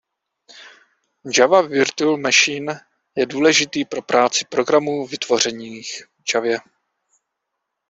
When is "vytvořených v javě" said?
5.07-6.59